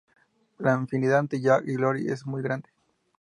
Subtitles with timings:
[0.57, 2.67] La afinidad entre Jack y Glory es muy grande.